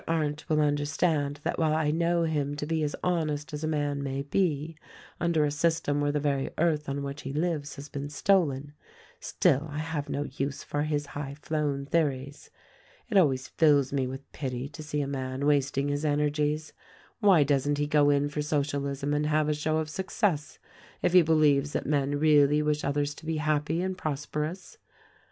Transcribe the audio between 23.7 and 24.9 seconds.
and prosperous.